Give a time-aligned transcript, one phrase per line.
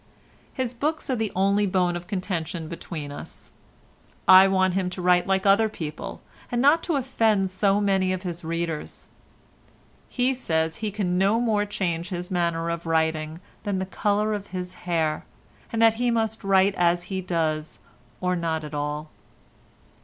[0.51, 3.51] His books are the only bone of contention between us.
[4.27, 8.23] I want him to write like other people, and not to offend so many of
[8.23, 9.09] his readers;
[10.09, 14.47] he says he can no more change his manner of writing than the colour of
[14.47, 15.23] his hair,
[15.71, 17.77] and that he must write as he does
[18.21, 19.11] or not at all.